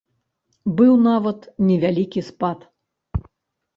Быў 0.79 0.93
нават 1.09 1.39
невялікі 1.67 2.21
спад. 2.31 2.59